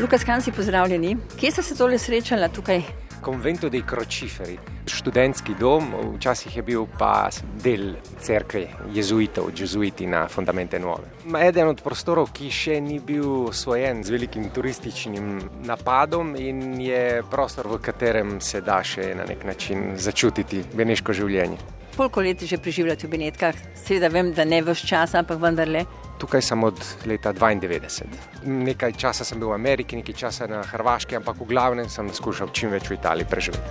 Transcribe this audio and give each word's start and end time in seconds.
Lukas 0.00 0.24
Kansi, 0.24 0.52
pozdravljeni. 0.52 1.16
Kje 1.40 1.50
ste 1.50 1.62
se 1.62 1.74
tole 1.76 1.98
srečala 1.98 2.48
tukaj? 2.48 2.82
Convento 3.24 3.68
dei 3.68 3.82
Crociferi, 3.88 4.58
študentski 4.86 5.54
dom, 5.60 5.86
včasih 6.16 6.56
je 6.56 6.62
bil 6.62 6.84
pa 6.98 7.30
del 7.64 7.94
cerkve 8.20 8.66
jezuitov, 8.94 9.48
jezuiti 9.56 10.06
na 10.06 10.28
Fundamente 10.28 10.78
Nuove. 10.78 11.08
Eden 11.40 11.72
od 11.72 11.80
prostorov, 11.80 12.28
ki 12.36 12.50
še 12.52 12.76
ni 12.80 13.00
bil 13.00 13.48
osvojen 13.48 14.04
z 14.04 14.12
velikim 14.12 14.50
turističnim 14.52 15.40
napadom 15.64 16.36
in 16.36 16.76
je 16.80 17.22
prostor, 17.30 17.66
v 17.72 17.80
katerem 17.80 18.36
se 18.40 18.60
da 18.60 18.82
še 18.84 19.14
na 19.16 19.24
nek 19.24 19.48
način 19.48 19.94
začutiti 19.96 20.60
beneško 20.76 21.16
življenje. 21.16 21.56
Koliko 21.96 22.20
let 22.20 22.44
že 22.44 22.60
preživljate 22.60 23.06
v 23.06 23.16
Benetkah? 23.16 23.56
Seveda 23.74 24.12
vem, 24.12 24.34
da 24.36 24.44
ne 24.44 24.60
vse 24.60 24.86
čas, 24.86 25.16
ampak 25.16 25.40
vendarle. 25.40 25.86
Tukaj 26.18 26.42
sem 26.42 26.64
od 26.64 26.78
leta 27.04 27.32
92. 27.32 28.04
Nekaj 28.44 28.92
časa 28.96 29.24
sem 29.24 29.36
bil 29.40 29.52
v 29.52 29.58
Ameriki, 29.58 29.96
nekaj 30.00 30.16
časa 30.16 30.48
na 30.48 30.62
Hrvaški, 30.64 31.16
ampak 31.20 31.36
v 31.36 31.48
glavnem 31.50 31.88
sem 31.92 32.08
skušal 32.08 32.48
čim 32.56 32.72
več 32.72 32.88
v 32.88 32.96
Italiji 32.96 33.28
preživeti. 33.28 33.68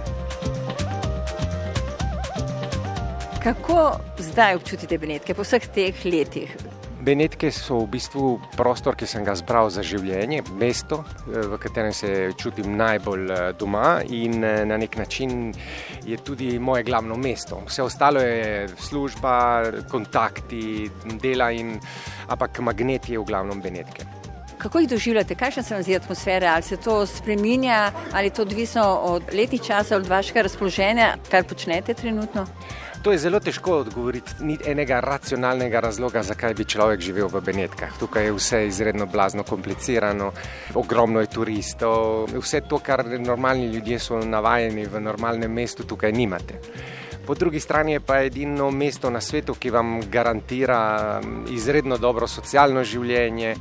Kako 3.42 4.00
zdaj 4.22 4.56
občutite 4.58 4.98
Benetke 4.98 5.34
po 5.34 5.42
vseh 5.46 5.66
teh 5.74 6.06
letih? 6.06 6.54
Benetke 7.06 7.52
so 7.54 7.84
v 7.84 7.92
bistvu 7.94 8.40
prostor, 8.58 8.96
ki 8.98 9.06
sem 9.06 9.22
ga 9.26 9.36
zbral 9.38 9.70
za 9.70 9.84
življenje, 9.86 10.42
mesto, 10.58 11.04
v 11.28 11.60
katerem 11.62 11.94
se 11.94 12.32
čutim 12.34 12.74
najbolj 12.80 13.26
eh, 13.30 13.42
doma 13.60 14.00
in 14.10 14.42
eh, 14.42 14.64
na 14.66 14.80
nek 14.82 14.98
način 14.98 15.52
je 16.02 16.18
tudi 16.18 16.56
moje 16.58 16.88
glavno 16.88 17.14
mesto. 17.14 17.62
Vse 17.68 17.86
ostalo 17.86 18.24
je 18.26 18.66
služba, 18.88 19.36
kontakti, 19.92 20.90
dela, 21.22 21.52
in, 21.54 21.76
ampak 22.26 22.58
magnet 22.66 23.10
je 23.10 23.22
v 23.22 23.28
glavnem 23.30 23.62
Benetke. 23.62 24.08
Kako 24.58 24.82
jih 24.82 24.90
doživljate, 24.90 25.38
kakšna 25.38 25.64
se 25.64 25.76
vam 25.76 25.84
zdi 25.86 26.00
atmosfera, 26.00 26.56
ali 26.56 26.66
se 26.66 26.78
to 26.82 27.04
spreminja, 27.06 27.92
ali 28.14 28.32
je 28.32 28.34
to 28.34 28.48
odvisno 28.48 28.88
od 29.12 29.30
letnih 29.34 29.62
časov, 29.62 30.02
od 30.02 30.10
vašega 30.10 30.48
razpoloženja, 30.48 31.12
kar 31.30 31.46
počnete 31.46 31.94
trenutno? 31.94 32.48
To 33.06 33.12
je 33.14 33.20
zelo 33.22 33.38
težko 33.38 33.84
odgovoriti. 33.84 34.34
Ni 34.42 34.56
enega 34.66 34.98
racionalnega 35.00 35.78
razloga, 35.80 36.24
zakaj 36.26 36.56
bi 36.58 36.66
človek 36.66 37.04
živel 37.06 37.28
v 37.30 37.38
Benetkah. 37.46 37.92
Tukaj 38.02 38.26
je 38.26 38.32
vse 38.34 38.62
izredno 38.66 39.06
blazno 39.06 39.44
komplicirano, 39.46 40.32
ogromno 40.74 41.22
je 41.22 41.30
turistov, 41.30 42.26
vse 42.34 42.64
to, 42.66 42.80
kar 42.82 43.06
normalni 43.06 43.70
ljudje 43.76 44.00
so 44.02 44.18
navajeni 44.18 44.88
v 44.90 45.04
normalnem 45.06 45.54
mestu, 45.54 45.86
tukaj 45.86 46.12
nimate. 46.18 46.58
Po 47.28 47.38
drugi 47.38 47.60
strani 47.60 47.94
je 47.94 48.02
pa 48.02 48.24
edino 48.26 48.72
mesto 48.72 49.14
na 49.14 49.22
svetu, 49.22 49.54
ki 49.54 49.70
vam 49.70 50.00
garantira 50.10 51.22
izredno 51.54 52.02
dobro 52.02 52.26
socialno 52.28 52.82
življenje. 52.84 53.54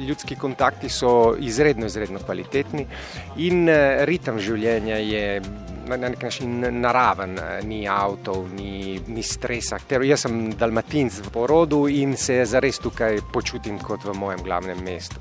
Ljudski 0.00 0.40
kontakti 0.40 0.88
so 0.88 1.34
izredno, 1.36 1.84
izredno 1.84 2.24
kvalitetni 2.24 2.86
in 3.44 3.68
eh, 3.68 4.06
ritem 4.08 4.40
življenja 4.40 4.96
je 5.04 5.42
na 5.96 6.08
nek 6.08 6.22
način 6.22 6.80
naraven, 6.80 7.38
ni 7.64 7.88
avtov, 7.88 8.48
ni, 8.54 9.00
ni 9.06 9.22
stresa. 9.22 9.78
Ter 9.88 10.02
jaz 10.02 10.26
sem 10.26 10.50
dalmatinc 10.52 11.20
v 11.24 11.32
porodu 11.34 11.86
in 11.88 12.16
se 12.16 12.44
zares 12.44 12.78
tukaj 12.78 13.20
počutim 13.32 13.78
kot 13.78 14.04
v 14.04 14.14
mojem 14.18 14.42
glavnem 14.44 14.84
mestu. 14.84 15.20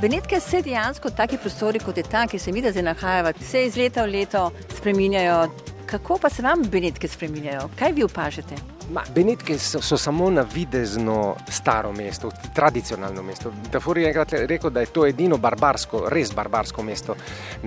Benetke 0.00 0.40
se 0.40 0.62
dejansko 0.62 1.10
taki 1.10 1.38
prostori, 1.38 1.78
kot 1.78 1.96
je 1.96 2.02
ta, 2.04 2.26
ki 2.26 2.38
se 2.38 2.52
mi 2.52 2.62
da 2.62 2.70
zdaj 2.70 2.82
nahajajo, 2.82 3.32
se 3.40 3.64
iz 3.64 3.76
leta 3.76 4.04
v 4.04 4.12
leto 4.12 4.50
spreminjajo. 4.76 5.50
Kako 5.86 6.18
pa 6.18 6.30
se 6.30 6.42
vam 6.42 6.62
Benetke 6.70 7.08
spreminjajo? 7.08 7.70
Kaj 7.78 7.92
vi 7.92 8.04
opažate? 8.04 8.75
Ma, 8.88 9.02
Benetke 9.10 9.58
so, 9.58 9.80
so 9.82 9.96
samo 9.96 10.30
na 10.30 10.42
videzno 10.42 11.36
staro 11.50 11.92
mesto, 11.92 12.30
tradicionalno 12.54 13.22
mesto. 13.22 13.52
Tafur 13.70 13.98
je 13.98 14.06
enkrat 14.06 14.32
rekel, 14.46 14.70
da 14.70 14.80
je 14.80 14.92
to 14.94 15.06
edino 15.06 15.38
barbarsko, 15.42 16.04
res 16.08 16.30
barbarsko 16.34 16.82
mesto 16.86 17.16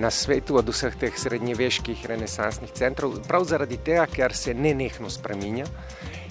na 0.00 0.10
svetu 0.10 0.56
od 0.56 0.72
vseh 0.72 0.96
teh 0.96 1.18
srednjeveških 1.18 2.06
renesansnih 2.08 2.72
centrov, 2.72 3.18
prav 3.28 3.44
zaradi 3.44 3.76
tega, 3.84 4.06
ker 4.08 4.32
se 4.36 4.54
nenehno 4.54 5.10
spreminja 5.12 5.68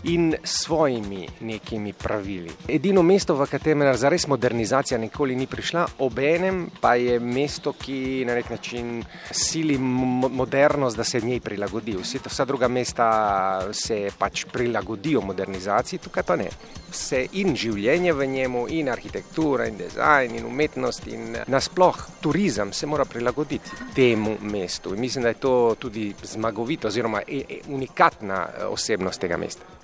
in 0.03 0.35
svojimi 0.43 1.27
nekimi 1.41 1.93
pravili. 1.93 2.51
Edino 2.67 3.03
mesto, 3.03 3.35
v 3.35 3.47
katerem 3.51 3.83
zares 3.97 4.27
modernizacija 4.27 4.97
nikoli 4.97 5.35
ni 5.35 5.47
prišla, 5.47 5.85
obenem 5.99 6.69
pa 6.81 6.95
je 6.95 7.19
mesto, 7.19 7.73
ki 7.73 8.23
na 8.27 8.35
nek 8.35 8.49
način 8.49 9.03
sili 9.31 9.77
modernost, 9.77 10.97
da 10.97 11.03
se 11.03 11.21
njej 11.21 11.39
prilagodi. 11.39 11.97
Vse, 12.01 12.19
vsa 12.25 12.45
druga 12.45 12.67
mesta 12.67 13.73
se 13.73 14.09
pač 14.17 14.45
prilagodijo 14.51 15.21
modernizaciji, 15.21 15.99
tukaj 15.99 16.23
pa 16.23 16.35
ne. 16.35 16.49
Vse 16.91 17.25
in 17.33 17.55
življenje 17.55 18.13
v 18.13 18.27
njemu, 18.27 18.65
in 18.69 18.89
arhitektura, 18.89 19.67
in 19.67 19.77
dizajn, 19.77 20.35
in 20.35 20.45
umetnost, 20.45 21.07
in 21.07 21.35
nasploh 21.47 21.97
turizem 22.21 22.73
se 22.73 22.87
mora 22.87 23.05
prilagoditi 23.05 23.69
temu 23.95 24.37
mestu. 24.41 24.93
In 24.95 25.01
mislim, 25.01 25.23
da 25.23 25.29
je 25.29 25.41
to 25.43 25.75
tudi 25.79 26.13
zmagovito, 26.23 26.87
oziroma 26.87 27.21
e, 27.27 27.43
e, 27.49 27.59
unikatna 27.67 28.47
osebnost 28.69 29.21
tega 29.21 29.37
mesta. 29.37 29.79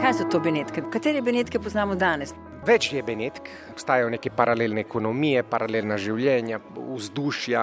Kaj 0.00 0.14
so 0.18 0.24
to 0.30 0.40
Benetke? 0.40 0.82
Katere 0.90 1.22
Benetke 1.22 1.60
poznamo 1.62 1.94
danes? 1.94 2.34
Več 2.66 2.92
je 2.92 3.02
Benetk, 3.02 3.48
obstajajo 3.72 4.10
neke 4.10 4.30
paralelne 4.30 4.84
ekonomije, 4.84 5.42
paralelna 5.50 5.96
življenja, 5.98 6.60
vzdušja 6.76 7.62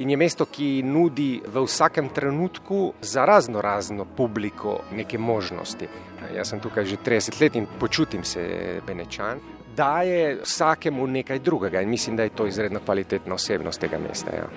in 0.00 0.10
je 0.12 0.18
mesto, 0.20 0.44
ki 0.44 0.82
nudi 0.84 1.38
v 1.44 1.64
vsakem 1.64 2.10
trenutku 2.12 2.94
za 3.00 3.24
razno 3.24 3.60
razno 3.64 4.04
publiko 4.04 4.82
neke 4.92 5.18
možnosti. 5.18 5.88
Jaz 6.34 6.52
sem 6.52 6.60
tukaj 6.60 6.84
že 6.88 7.00
30 7.04 7.40
let 7.40 7.56
in 7.56 7.68
počutim 7.80 8.24
se 8.24 8.80
Benečan. 8.86 9.40
Daje 9.76 10.40
vsakemu 10.42 11.06
nekaj 11.06 11.38
drugega 11.38 11.80
in 11.80 11.88
mislim, 11.90 12.16
da 12.16 12.22
je 12.22 12.36
to 12.36 12.46
izredno 12.46 12.80
kvalitetna 12.84 13.34
osebnost 13.34 13.80
tega 13.80 13.98
mesta. 13.98 14.30
Ja. 14.36 14.48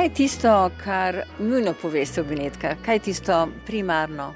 Kaj 0.00 0.06
je 0.06 0.14
tisto, 0.14 0.50
kar 0.80 1.16
nujno 1.44 1.74
poveste 1.76 2.22
v 2.22 2.30
Benetkah? 2.32 2.78
Kaj 2.80 2.94
je 2.94 3.02
tisto 3.04 3.34
primarno? 3.66 4.30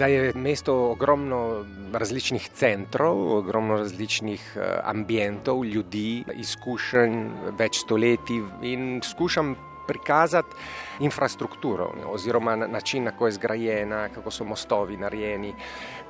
Da 0.00 0.06
je 0.08 0.32
mesto 0.32 0.72
ogromno 0.88 1.66
različnih 1.92 2.48
centrov, 2.56 3.20
ogromno 3.36 3.76
različnih 3.76 4.46
eh, 4.56 4.80
ambientov, 4.88 5.66
ljudi, 5.68 6.24
izkušenj, 6.40 7.18
več 7.60 7.82
stoletij 7.84 8.40
in 8.62 9.02
skušam 9.04 9.52
prikazati 9.86 10.56
infrastrukturo 11.00 11.92
oziroma 12.06 12.56
način, 12.56 13.04
kako 13.04 13.26
je 13.26 13.32
zgrajena, 13.32 14.08
kako 14.14 14.30
so 14.30 14.44
mostovi 14.44 14.96
narejeni, 14.96 15.52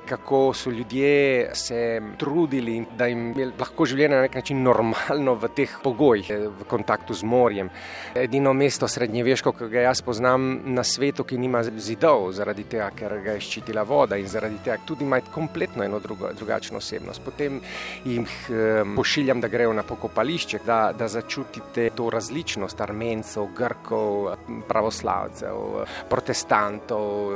kako 0.07 0.53
so 0.53 0.71
ljudje 0.71 1.49
se 1.53 2.01
trudili, 2.17 2.85
da 2.97 3.05
jim 3.05 3.33
je 3.37 3.49
lahko 3.59 3.85
življenje 3.85 4.15
na 4.15 4.21
nek 4.23 4.35
način 4.39 4.61
normalno 4.63 5.35
v 5.35 5.49
teh 5.55 5.73
pogojih, 5.83 6.29
v 6.59 6.67
kontaktu 6.69 7.13
z 7.13 7.27
morjem. 7.27 7.69
Edino 8.15 8.53
mesto 8.53 8.87
srednjeveško, 8.87 9.51
ki 9.57 9.69
ga 9.71 9.83
jaz 9.89 10.01
poznam 10.01 10.47
na 10.73 10.83
svetu, 10.87 11.25
ki 11.27 11.37
nima 11.37 11.63
zidov, 11.63 12.31
zaradi 12.37 12.63
tega, 12.71 12.89
ker 12.95 13.17
ga 13.25 13.35
je 13.35 13.43
ščitila 13.47 13.83
voda 13.87 14.17
in 14.17 14.29
zaradi 14.31 14.61
tega 14.63 14.77
tudi 14.87 15.05
ima 15.05 15.19
kompletno 15.33 15.83
eno 15.83 15.99
drugo, 15.99 16.31
drugačno 16.37 16.79
osebnost. 16.79 17.21
Potem 17.25 17.59
jih 18.05 18.37
um, 18.49 18.95
pošiljam, 18.95 19.41
da 19.43 19.51
grejo 19.51 19.73
na 19.75 19.83
pokopališče, 19.83 20.63
da, 20.65 20.79
da 20.97 21.07
začutite 21.11 21.89
to 21.95 22.09
različnost 22.13 22.81
armencev, 22.81 23.49
grkov, 23.57 24.31
pravoslavcev, 24.69 25.83
protestantov, 26.09 27.31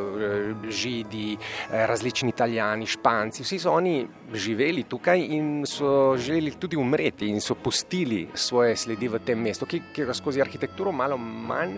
židi, 0.69 1.35
različni 1.71 2.31
italijani 2.31 2.60
italijani, 2.61 2.85
španci, 2.85 3.43
vsi 3.43 3.59
so 3.59 3.71
oni 3.73 4.07
živeli 4.33 4.83
tukaj 4.83 5.19
in 5.19 5.65
so 5.65 6.15
želeli 6.17 6.51
tudi 6.51 6.77
umreti 6.77 7.27
in 7.27 7.41
so 7.41 7.55
pustili 7.55 8.27
svoje 8.33 8.75
sledi 8.75 9.07
v 9.07 9.19
tem 9.19 9.39
mestu, 9.39 9.65
ki, 9.65 9.81
ki 9.93 10.05
ga 10.05 10.13
skozi 10.13 10.41
arhitekturo 10.41 10.91
malo 10.91 11.17
manj 11.17 11.77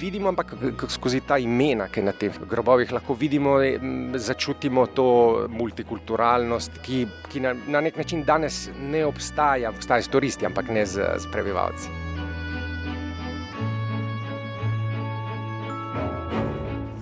vidimo, 0.00 0.28
ampak 0.28 0.54
skozi 0.88 1.20
ta 1.20 1.38
imena, 1.38 1.88
ki 1.88 2.02
na 2.02 2.12
teh 2.12 2.32
grobovih 2.48 2.92
lahko 2.92 3.14
vidimo, 3.14 3.58
začutimo 4.14 4.86
to 4.86 5.46
multikulturalnost, 5.48 6.80
ki, 6.82 7.06
ki 7.28 7.40
na, 7.40 7.54
na 7.66 7.80
nek 7.80 7.96
način 7.96 8.24
danes 8.24 8.68
ne 8.80 9.04
obstaja, 9.04 9.70
obstaja 9.70 10.02
s 10.02 10.08
turisti, 10.08 10.46
ampak 10.46 10.70
ne 10.70 10.86
z, 10.86 11.18
z 11.18 11.32
prebivalci. 11.32 11.99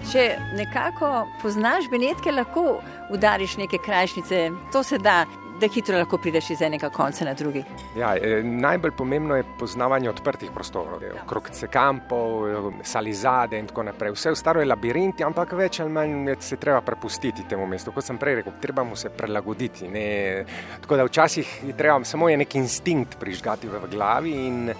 Če 0.09 0.39
nekako 0.57 1.27
poznaš 1.43 1.85
Benetke, 1.93 2.33
lahko 2.33 2.79
udariš 3.13 3.59
neke 3.61 3.77
krajšnice, 3.85 4.49
to 4.73 4.83
se 4.83 4.99
da. 4.99 5.27
da 5.59 5.67
hitro 5.67 5.99
lahko 5.99 6.21
prideš 6.23 6.53
iz 6.55 6.61
enega 6.63 6.87
konca 6.95 7.25
na 7.27 7.33
drugi. 7.35 7.65
Ja, 7.99 8.13
eh, 8.15 8.43
najbolj 8.47 8.93
pomembno 8.97 9.37
je 9.37 9.45
poznavanje 9.59 10.11
odprtih 10.11 10.53
prostorov, 10.55 11.03
okrog 11.25 11.49
sekampov, 11.53 12.47
salizade 12.87 13.59
in 13.59 13.67
tako 13.67 13.83
naprej. 13.83 14.13
Vse 14.15 14.31
ostalo 14.31 14.63
je 14.63 14.69
labirint, 14.71 15.21
ampak 15.27 15.57
več 15.59 15.81
ali 15.81 15.91
manj 15.91 16.37
se 16.41 16.57
treba 16.57 16.81
prepustiti 16.81 17.49
temu 17.51 17.67
mestu. 17.67 17.93
Kot 17.93 18.07
sem 18.07 18.19
prej 18.19 18.39
rekel, 18.39 18.55
treba 18.63 18.85
mu 18.85 18.97
se 18.97 19.11
prilagoditi. 19.11 19.89
Ne? 19.89 20.45
Tako 20.81 20.97
da 20.97 21.09
včasih 21.11 21.51
je 21.67 21.77
treba 21.77 22.05
samo 22.05 22.29
je 22.29 22.37
nek 22.37 22.55
instinkt 22.55 23.19
prižgati 23.19 23.69
v 23.69 23.83
glavi 23.91 24.39
in 24.47 24.71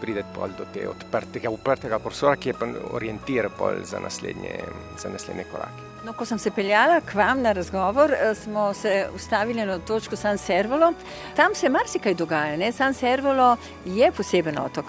prideti 0.00 0.28
do 0.58 0.64
te 0.74 0.88
odprtega, 0.88 1.50
uprtega 1.50 1.98
prostora, 1.98 2.36
ki 2.36 2.48
je 2.48 2.54
pa 2.54 2.66
orientir 2.92 3.48
za 3.84 4.00
naslednje, 4.00 4.60
za 4.98 5.08
naslednje 5.08 5.44
korake. 5.52 5.90
No, 6.04 6.12
ko 6.12 6.24
sem 6.24 6.38
se 6.38 6.50
peljala 6.50 7.00
k 7.04 7.14
vam 7.14 7.42
na 7.42 7.52
razgovor, 7.52 8.12
eh, 8.12 8.34
smo 8.34 8.74
se 8.74 9.08
ustavili 9.14 9.66
na 9.66 9.78
točko 9.78 10.16
San 10.16 10.38
Servolo. 10.38 10.92
Tam 11.36 11.54
se 11.54 11.68
marsikaj 11.68 12.14
dogaja. 12.14 12.56
Ne? 12.56 12.72
San 12.72 12.94
Servolo 12.94 13.56
je 13.84 14.12
poseben 14.12 14.58
otok. 14.58 14.84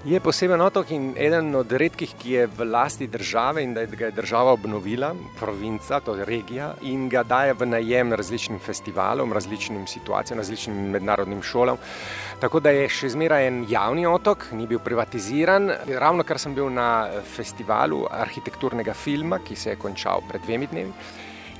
Je 0.00 0.16
poseben 0.20 0.62
otok 0.64 0.90
in 0.96 1.10
eden 1.20 1.52
od 1.54 1.72
redkih, 1.76 2.14
ki 2.16 2.30
je 2.32 2.44
v 2.48 2.64
lasti 2.64 3.04
države 3.06 3.60
in 3.62 3.74
da 3.76 3.82
ga 3.84 4.06
je 4.08 4.16
država 4.16 4.54
obnovila, 4.56 5.10
provinca, 5.36 5.98
to 6.00 6.14
je 6.16 6.24
regija, 6.24 6.70
in 6.88 7.08
ga 7.12 7.20
daje 7.22 7.52
v 7.52 7.66
najem 7.68 8.12
različnim 8.16 8.58
festivalom, 8.58 9.32
različnim 9.32 9.84
situacijam, 9.86 10.40
različnim 10.40 10.90
mednarodnim 10.90 11.42
šolam. 11.42 11.76
Tako 12.40 12.60
da 12.64 12.72
je 12.72 12.88
še 12.88 13.12
zmeraj 13.12 13.46
en 13.46 13.66
javni 13.68 14.06
otok, 14.08 14.46
ni 14.56 14.66
bil 14.66 14.80
privatiziran. 14.80 15.68
Ravno 15.92 16.24
kar 16.24 16.40
sem 16.40 16.54
bil 16.56 16.72
na 16.72 17.10
festivalu 17.36 18.06
arhitekturnega 18.08 18.96
filma, 18.96 19.44
ki 19.44 19.56
se 19.56 19.74
je 19.74 19.82
končal 19.84 20.24
pred 20.28 20.48
dvemi 20.48 20.70
dnevi. 20.72 20.96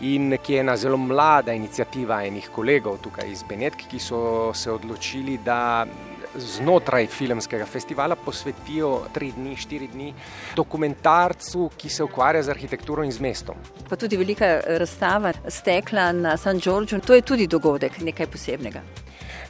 In 0.02 0.38
ki 0.42 0.52
je 0.52 0.60
ena 0.60 0.76
zelo 0.76 0.96
mlada 0.96 1.52
inicijativa 1.52 2.22
enih 2.24 2.48
kolegov 2.54 3.02
tukaj 3.04 3.28
iz 3.28 3.42
Benetk, 3.48 3.82
ki 3.90 3.98
so 4.00 4.20
se 4.56 4.72
odločili, 4.72 5.36
da 5.44 5.84
znotraj 6.40 7.06
filmskega 7.06 7.66
festivala 7.66 8.16
posvetijo 8.16 9.02
tri 9.12 9.32
dni, 9.36 9.56
štiri 9.56 9.88
dni 9.92 10.12
dokumentarcu, 10.56 11.70
ki 11.76 11.88
se 11.88 12.04
ukvarja 12.04 12.42
z 12.42 12.54
arhitekturo 12.54 13.04
in 13.04 13.12
z 13.12 13.20
mestom. 13.20 13.60
Pa 13.90 13.96
tudi 13.96 14.16
velika 14.16 14.60
razstava 14.80 15.34
stekla 15.48 16.12
na 16.12 16.36
San 16.36 16.60
Giorgio, 16.60 17.00
to 17.00 17.14
je 17.14 17.22
tudi 17.22 17.46
dogodek, 17.46 18.00
nekaj 18.00 18.26
posebnega. 18.32 18.82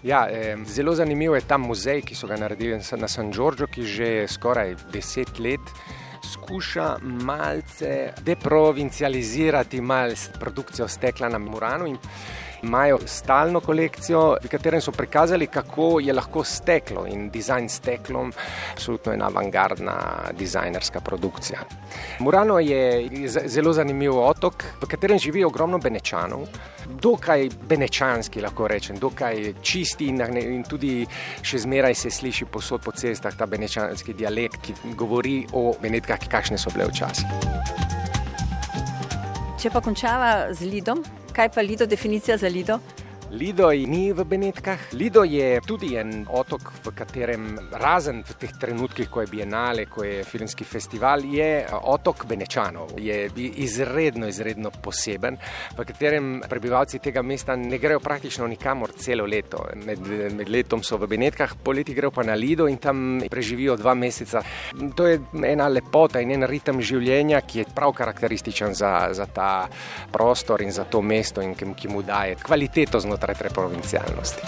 Ja, 0.02 0.26
eh, 0.30 0.56
zelo 0.66 0.94
zanimiv 0.96 1.34
je 1.34 1.46
ta 1.46 1.58
muzej, 1.58 2.02
ki 2.02 2.14
so 2.14 2.26
ga 2.26 2.36
naredili 2.36 2.80
na 2.96 3.08
San 3.08 3.30
Giorgio, 3.32 3.66
ki 3.66 3.86
že 3.86 4.26
skoraj 4.28 4.74
deset 4.92 5.38
let 5.38 5.60
skuša 6.32 6.96
malce 7.02 8.12
deprovincializirati 8.22 9.80
malo 9.80 10.14
produkcijo 10.40 10.88
stekla 10.88 11.28
na 11.28 11.38
Muranu 11.38 11.96
imajo 12.62 12.98
stalno 13.06 13.60
kolekcijo, 13.60 14.36
v 14.42 14.48
katerem 14.48 14.80
so 14.80 14.92
prikazali, 14.92 15.46
kako 15.46 16.00
je 16.00 16.12
lahko 16.12 16.44
steklo 16.44 17.06
in 17.06 17.30
dizajn 17.30 17.68
steklom, 17.68 18.32
absolutno 18.72 19.12
ena 19.12 19.26
avangardna 19.26 19.96
dizajnerska 20.38 21.00
produkcija. 21.00 21.60
Murano 22.18 22.58
je 22.58 23.08
zelo 23.26 23.72
zanimiv 23.72 24.18
otok, 24.18 24.64
v 24.82 24.88
katerem 24.88 25.18
živi 25.18 25.44
ogromno 25.44 25.78
benečanov, 25.78 26.46
dokaj 27.00 27.48
benečanski, 27.68 28.40
lahko 28.40 28.68
rečem, 28.68 28.98
dokaj 28.98 29.54
čisti 29.62 30.10
in, 30.10 30.20
in 30.38 30.64
tudi 30.64 31.06
še 31.42 31.62
zmeraj 31.64 31.94
se 31.94 32.10
sliši 32.10 32.44
posod 32.44 32.84
po 32.84 32.92
cestah 32.92 33.36
ta 33.36 33.46
benečanski 33.46 34.14
dialekt, 34.14 34.60
ki 34.62 34.94
govori 34.96 35.44
o 35.52 35.70
benetkah, 35.82 36.28
kakšne 36.30 36.58
so 36.58 36.72
bile 36.74 36.88
včasih. 36.90 37.26
Če 39.60 39.68
pa 39.68 39.82
končava 39.84 40.54
z 40.56 40.64
Lidom, 40.64 41.02
Kaj 41.40 41.48
pa 41.48 41.62
Lido, 41.62 41.86
definicija 41.86 42.36
za 42.36 42.48
Lido? 42.48 42.78
Lido 43.30 43.70
ni 43.70 44.10
v 44.12 44.24
Benetkah. 44.26 44.90
Lido 44.92 45.22
je 45.22 45.60
tudi 45.62 45.94
en 45.94 46.26
otok, 46.26 46.72
v 46.82 46.90
katerem, 46.90 47.44
razen 47.78 48.24
v 48.26 48.34
teh 48.34 48.50
trenutkih, 48.50 49.06
ko 49.06 49.22
je 49.22 49.30
Bienale, 49.30 49.84
ko 49.86 50.02
je 50.02 50.24
filmski 50.26 50.66
festival, 50.66 51.22
je 51.22 51.62
otok 51.70 52.26
Benečanov. 52.26 52.98
Je 52.98 53.30
izredno, 53.62 54.26
izredno 54.26 54.72
poseben, 54.74 55.38
v 55.78 55.86
katerem 55.86 56.42
prebivalci 56.42 56.98
tega 56.98 57.22
mesta 57.22 57.54
ne 57.54 57.78
grejo 57.78 58.00
praktično 58.02 58.48
nikamor 58.50 58.96
celo 58.98 59.28
leto. 59.30 59.62
Med, 59.78 60.02
med 60.34 60.50
letom 60.50 60.82
so 60.82 60.98
v 60.98 61.06
Benetkah, 61.14 61.54
poleti 61.62 61.94
grejo 61.94 62.10
pa 62.10 62.26
na 62.26 62.34
Lido 62.34 62.66
in 62.66 62.82
tam 62.82 63.22
preživijo 63.30 63.78
dva 63.78 63.94
meseca. 63.94 64.42
To 64.98 65.06
je 65.06 65.20
ena 65.46 65.70
lepota 65.70 66.18
in 66.18 66.34
en 66.34 66.48
ritem 66.50 66.82
življenja, 66.82 67.44
ki 67.46 67.62
je 67.62 67.70
prav 67.78 67.94
karakterističen 67.94 68.74
za, 68.74 69.14
za 69.14 69.30
ta 69.30 69.70
prostor 70.10 70.66
in 70.66 70.74
za 70.74 70.88
to 70.90 70.98
mesto 70.98 71.38
in 71.46 71.54
ki, 71.54 71.70
ki 71.78 71.94
mu 71.94 72.02
daje 72.02 72.34
kvaliteto 72.42 72.98
znotraj 72.98 73.19
znotraj 73.20 73.34
te 73.34 73.54
provincialnosti. 73.54 74.42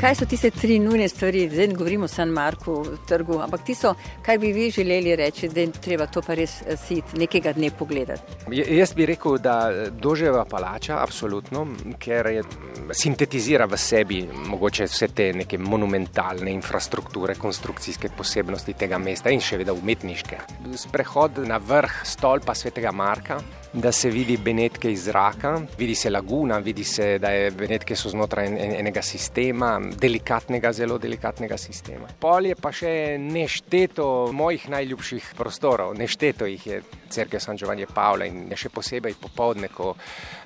Kaj 0.00 0.14
so 0.18 0.26
tiste 0.28 0.50
tri 0.50 0.78
nujne 0.78 1.06
stvari, 1.08 1.46
zdaj 1.48 1.68
ne 1.70 1.74
govorimo 1.74 2.04
o 2.04 2.08
San 2.08 2.28
Marku, 2.28 2.74
trgu, 3.08 3.38
ampak 3.40 3.62
ti 3.64 3.74
so, 3.74 3.94
kaj 4.22 4.38
bi 4.38 4.50
vi 4.52 4.70
želeli 4.70 5.16
reči, 5.16 5.48
da 5.48 5.60
je 5.60 5.70
treba 5.72 6.06
to 6.06 6.20
pa 6.22 6.34
res 6.34 6.58
eh, 6.60 6.76
sit 6.76 7.14
nekega 7.16 7.52
dne 7.52 7.70
pogledati? 7.78 8.36
Jaz 8.52 8.92
bi 8.92 9.06
rekel, 9.06 9.38
da 9.38 9.88
doževa 9.90 10.44
palača, 10.44 10.98
absolutno, 11.00 11.64
ker 11.98 12.26
je, 12.26 12.44
sintetizira 12.92 13.64
v 13.64 13.80
sebi 13.80 14.20
mogoče 14.46 14.84
vse 14.84 15.08
te 15.08 15.32
neke 15.32 15.58
monumentalne 15.58 16.52
infrastrukture, 16.52 17.34
konstrukcijske 17.40 18.12
posebnosti 18.16 18.76
tega 18.76 18.98
mesta 18.98 19.32
in 19.32 19.40
še 19.40 19.62
vedno 19.62 19.78
umetniške. 19.80 20.40
Sprehod 20.84 21.46
na 21.48 21.56
vrh 21.56 22.02
stolpa 22.04 22.52
svetega 22.54 22.92
Marka, 22.92 23.40
da 23.74 23.92
se 23.92 24.10
vidi 24.10 24.36
Benetke 24.36 24.92
iz 24.92 25.04
zraka, 25.04 25.60
vidi 25.78 25.94
se 25.94 26.10
laguna, 26.10 26.58
vidi 26.58 26.84
se, 26.84 27.18
da 27.18 27.28
je 27.28 27.50
Benetke 27.50 27.96
so 27.96 28.08
znotraj 28.08 28.46
en, 28.46 28.74
enega 28.78 29.02
sistema, 29.02 29.80
delikatnega, 30.00 30.72
zelo 30.72 30.98
delikatnega 30.98 31.58
sistema. 31.58 32.06
Pol 32.20 32.46
je 32.46 32.54
pa 32.54 32.70
še 32.72 32.92
nešteto 33.18 34.06
mojih 34.32 34.68
najljubših 34.70 35.32
prostorov, 35.38 35.96
nešteto 35.98 36.46
jih 36.46 36.66
je 36.66 36.80
crkva 37.10 37.40
San 37.40 37.58
Giovanni 37.58 37.86
Pavla 37.90 38.30
in 38.30 38.46
še 38.56 38.70
posebej 38.70 39.18
popovdne, 39.20 39.72
ko 39.74 39.96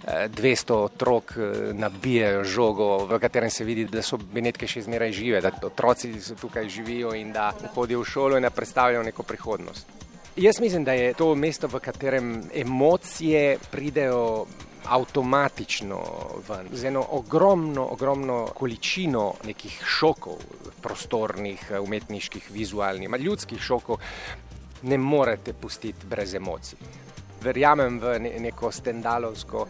200 0.09 0.41
eh, 0.49 0.75
otrok 0.89 1.37
eh, 1.37 1.61
nabijajo 1.77 2.43
žogo, 2.45 2.91
v 3.13 3.21
katerem 3.21 3.53
se 3.53 3.69
vidi, 3.69 3.85
da 3.93 4.03
so 4.03 4.17
Benetke 4.17 4.67
še 4.67 4.87
zmeraj 4.89 5.13
žive, 5.21 5.45
da 5.45 5.53
otroci 5.69 6.15
tukaj 6.41 6.69
živijo 6.73 7.13
in 7.13 7.33
da 7.37 7.53
hodijo 7.77 8.01
v 8.01 8.09
šolo 8.09 8.41
in 8.41 8.49
da 8.49 8.57
predstavljajo 8.57 9.05
neko 9.13 9.29
prihodnost. 9.29 10.08
Jaz 10.41 10.61
mislim, 10.61 10.85
da 10.85 10.93
je 10.93 11.15
to 11.15 11.35
mesto, 11.35 11.67
v 11.67 11.81
katerem 11.81 12.43
emocije 12.55 13.59
pridejo 13.71 14.47
avtomatično 14.87 15.99
ven, 16.49 16.69
z 16.73 16.85
eno 16.85 17.03
ogromno, 17.11 17.89
ogromno 17.91 18.47
količino 18.55 19.33
nekih 19.45 19.83
šokov, 19.85 20.39
prostornih, 20.83 21.73
umetniških, 21.83 22.51
vizualnih, 22.51 23.11
ljudskih 23.19 23.61
šokov, 23.61 23.99
ne 24.83 24.99
morete 24.99 25.53
pustiti 25.53 26.07
brez 26.07 26.35
emocij 26.35 27.08
verjamem 27.43 27.99
v 28.01 28.19
ne, 28.19 28.33
neko 28.41 28.71
stendalovsko 28.73 29.67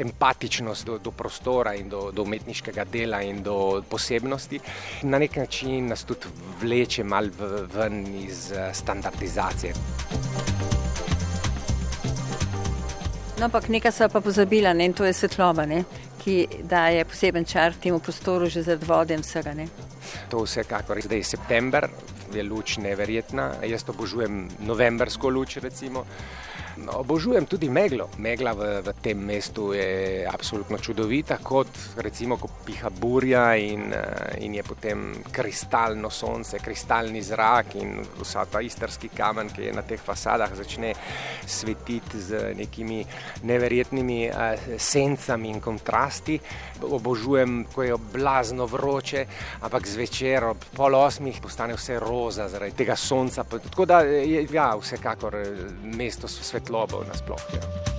empatičnost 0.00 0.86
do, 0.86 0.98
do 0.98 1.10
prostora 1.10 1.74
in 1.74 1.88
do, 1.88 2.10
do 2.12 2.22
umetniškega 2.22 2.84
dela 2.84 3.22
in 3.22 3.42
do 3.42 3.82
posebnosti. 3.88 4.60
Na 5.02 5.18
nek 5.18 5.36
način 5.36 5.88
nas 5.88 6.04
tudi 6.04 6.30
vleče 6.62 7.04
mal 7.04 7.30
ven 7.74 8.06
iz 8.24 8.52
eh, 8.52 8.70
standardizacije. 8.74 9.74
No, 13.34 13.48
ampak 13.48 13.68
nekaj 13.68 13.92
so 13.92 14.06
pa 14.08 14.20
pozabila 14.22 14.72
ne? 14.72 14.86
in 14.86 14.92
to 14.94 15.04
je 15.04 15.12
svetloba, 15.12 15.66
ne? 15.66 15.84
ki 16.24 16.64
daje 16.64 17.04
poseben 17.04 17.44
čar 17.44 17.74
temu 17.76 17.98
prostoru 18.00 18.46
že 18.48 18.62
zaradi 18.62 18.86
vode 18.86 19.14
in 19.14 19.20
vsega. 19.20 19.52
Ne? 19.54 19.66
To 20.30 20.44
vsekakor. 20.44 21.00
Zdaj 21.02 21.18
je 21.18 21.24
september, 21.24 21.88
je 22.32 22.42
luč 22.42 22.78
neverjetna. 22.78 23.50
Jaz 23.66 23.84
obožujem 23.88 24.48
novembrsko 24.64 25.28
luč, 25.28 25.56
recimo. 25.56 26.06
Obožujem 26.74 27.46
tudi 27.46 27.68
meglo. 27.70 28.08
Megla 28.18 28.52
v, 28.52 28.82
v 28.82 28.92
tem 28.98 29.18
mestu 29.18 29.70
je 29.72 30.26
absolutno 30.26 30.78
čudovita, 30.78 31.38
kot 31.38 31.70
recimo, 32.02 32.34
ko 32.34 32.50
piha 32.66 32.90
burja 32.90 33.54
in, 33.54 33.92
eh, 33.94 34.42
in 34.42 34.54
je 34.58 34.62
potem 34.66 35.22
kristalno 35.30 36.10
sonce, 36.10 36.58
kristalni 36.58 37.22
zrak 37.22 37.78
in 37.78 38.02
vsa 38.18 38.46
ta 38.50 38.58
istarski 38.60 39.08
kamen, 39.14 39.52
ki 39.54 39.70
je 39.70 39.72
na 39.72 39.86
teh 39.86 40.00
fasadah, 40.00 40.50
začne 40.50 40.94
svetiti 41.46 42.18
z 42.18 42.54
nekimi 42.56 43.04
neverjetnimi 43.44 44.20
uh, 44.28 44.76
sencami 44.78 45.50
in 45.50 45.60
kontrasti. 45.60 46.38
Obožujem, 46.82 47.64
ko 47.74 47.82
je 47.82 47.96
blazno 48.12 48.66
vroče, 48.66 49.26
ampak 49.62 49.86
zvečer 49.86 50.44
ob 50.50 50.64
pol 50.74 50.96
osmih 50.98 51.38
postane 51.42 51.76
vse 51.76 51.98
roza 52.02 52.48
zaradi 52.48 52.76
tega 52.76 52.96
sonca. 52.96 53.44
Tako 53.44 53.86
da 53.86 54.00
je 54.00 54.46
ja, 54.50 54.72
vsekakor 54.80 55.36
eh, 55.36 55.48
mesto 55.96 56.28
svetlobo 56.64 57.04
nasploh. 57.04 57.40
Ja. 57.52 57.93